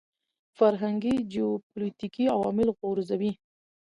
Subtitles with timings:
[0.57, 3.31] فرهنګي جیوپولیټیکي عوامل غورځوي.